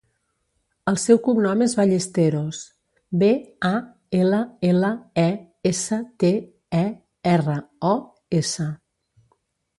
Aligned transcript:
El 0.91 0.95
seu 1.01 1.17
cognom 1.25 1.59
és 1.65 1.75
Ballesteros: 1.79 2.61
be, 3.23 3.29
a, 3.69 3.71
ela, 4.21 4.41
ela, 4.71 4.91
e, 5.25 5.27
essa, 5.73 6.01
te, 6.25 6.33
e, 6.81 6.85
erra, 7.37 7.61
o, 7.93 7.95
essa. 8.43 8.69